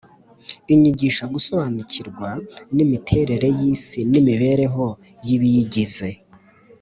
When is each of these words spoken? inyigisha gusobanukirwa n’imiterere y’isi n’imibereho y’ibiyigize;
inyigisha 0.73 1.23
gusobanukirwa 1.33 2.29
n’imiterere 2.75 3.47
y’isi 3.59 3.99
n’imibereho 4.11 4.85
y’ibiyigize; 5.25 6.09